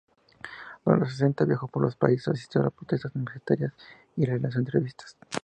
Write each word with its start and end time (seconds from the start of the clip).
Durante 0.83 1.01
los 1.05 1.11
sesenta, 1.13 1.45
viajó 1.45 1.67
por 1.67 1.85
el 1.87 1.95
país, 1.95 2.27
asistió 2.27 2.65
a 2.65 2.71
protestas 2.71 3.11
universitarias 3.13 3.73
y 4.15 4.25
realizó 4.25 4.57
entrevistas. 4.57 5.15